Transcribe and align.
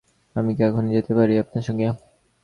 আমি 0.35 0.51
কি 0.55 0.61
এখনই 0.63 0.93
যেতে 0.95 1.11
পারি 1.17 1.33
আপনার 1.43 1.63
সঙ্গে? 1.67 1.85